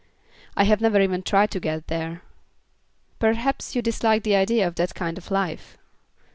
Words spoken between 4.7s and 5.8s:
that kind of life."